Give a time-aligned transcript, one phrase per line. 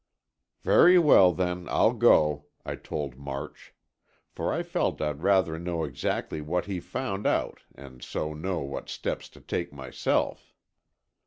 [0.63, 3.75] "Very well, then, I'll go," I told March.
[4.31, 8.89] For I felt I'd rather know exactly what he found out and so know what
[8.89, 10.55] steps to take myself.